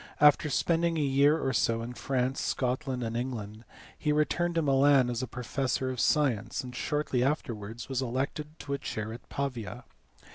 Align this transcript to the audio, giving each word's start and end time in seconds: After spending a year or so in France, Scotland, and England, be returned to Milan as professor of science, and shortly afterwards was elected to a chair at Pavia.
After 0.19 0.49
spending 0.49 0.97
a 0.97 1.01
year 1.01 1.39
or 1.39 1.53
so 1.53 1.83
in 1.83 1.93
France, 1.93 2.41
Scotland, 2.41 3.03
and 3.03 3.15
England, 3.15 3.65
be 4.03 4.11
returned 4.11 4.55
to 4.55 4.63
Milan 4.63 5.11
as 5.11 5.23
professor 5.25 5.91
of 5.91 5.99
science, 5.99 6.63
and 6.63 6.75
shortly 6.75 7.23
afterwards 7.23 7.87
was 7.87 8.01
elected 8.01 8.57
to 8.61 8.73
a 8.73 8.79
chair 8.79 9.13
at 9.13 9.29
Pavia. 9.29 9.83